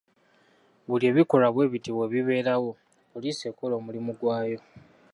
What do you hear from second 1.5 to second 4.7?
bwe biti bwe bibeerawo, poliisi ekola omulimu gwayo.